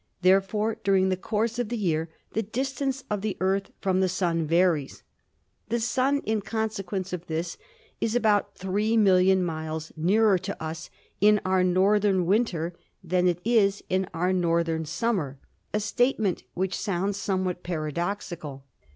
[0.23, 4.47] Therefore during the course of the year the distance of the Earth from the Sun
[4.47, 5.03] varies.
[5.69, 7.55] The Sun, in consequence of this,
[7.99, 14.07] is about 3,000,000 miles nearer to us in our northern winter than it is in
[14.11, 15.37] our northern summer,
[15.71, 18.65] a statement which sounds somewhat paradoxical.